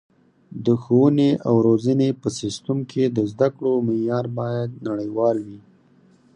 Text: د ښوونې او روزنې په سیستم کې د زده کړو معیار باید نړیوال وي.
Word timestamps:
د 0.65 0.67
ښوونې 0.81 1.31
او 1.47 1.55
روزنې 1.67 2.09
په 2.21 2.27
سیستم 2.39 2.77
کې 2.91 3.03
د 3.15 3.17
زده 3.31 3.47
کړو 3.55 3.73
معیار 3.87 4.25
باید 4.39 4.69
نړیوال 4.87 5.37
وي. 5.47 5.59